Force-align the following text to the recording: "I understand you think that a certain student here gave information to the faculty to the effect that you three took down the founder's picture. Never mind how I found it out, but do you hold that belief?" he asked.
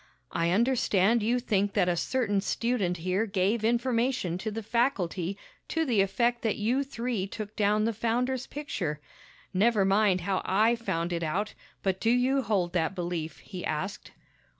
"I 0.31 0.49
understand 0.49 1.21
you 1.21 1.39
think 1.39 1.73
that 1.73 1.87
a 1.87 1.95
certain 1.95 2.41
student 2.41 2.97
here 2.97 3.27
gave 3.27 3.63
information 3.63 4.39
to 4.39 4.49
the 4.49 4.63
faculty 4.63 5.37
to 5.67 5.85
the 5.85 6.01
effect 6.01 6.41
that 6.41 6.57
you 6.57 6.83
three 6.83 7.27
took 7.27 7.55
down 7.55 7.85
the 7.85 7.93
founder's 7.93 8.47
picture. 8.47 8.99
Never 9.53 9.85
mind 9.85 10.21
how 10.21 10.41
I 10.43 10.75
found 10.75 11.13
it 11.13 11.21
out, 11.21 11.53
but 11.83 12.01
do 12.01 12.09
you 12.09 12.41
hold 12.41 12.73
that 12.73 12.95
belief?" 12.95 13.41
he 13.43 13.63
asked. 13.63 14.11